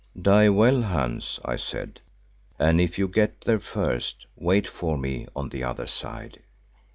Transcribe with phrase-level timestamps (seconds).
[0.19, 1.99] "Die well, Hans," I said,
[2.57, 6.39] "and if you get there first, wait for me on the other side."